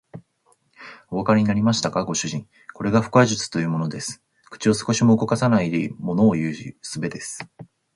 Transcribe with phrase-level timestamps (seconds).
[1.11, 2.47] おわかりになりましたか、ご主人。
[2.73, 4.19] これが腹話術というものです。
[4.49, 7.47] 口を少しも動かさないでものをいう術です。